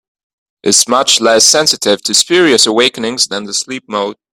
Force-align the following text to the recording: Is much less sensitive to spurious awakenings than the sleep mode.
Is 0.63 0.87
much 0.87 1.21
less 1.21 1.45
sensitive 1.45 2.01
to 2.05 2.15
spurious 2.15 2.65
awakenings 2.65 3.27
than 3.27 3.43
the 3.43 3.53
sleep 3.53 3.83
mode. 3.87 4.15